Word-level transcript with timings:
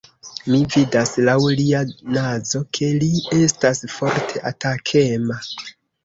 Mi 0.51 0.59
vidas 0.75 1.09
laŭ 1.25 1.33
lia 1.57 1.81
nazo, 2.15 2.61
ke 2.77 2.89
li 3.03 3.09
estas 3.41 3.83
forte 3.97 4.41
atakema. 4.51 5.37